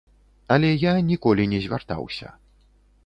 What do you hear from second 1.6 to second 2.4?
звяртаўся.